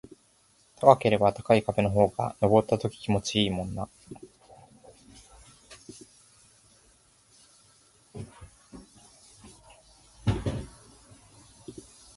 [0.77, 3.87] 高ければ高い壁の方が登った時気持ちいいもんな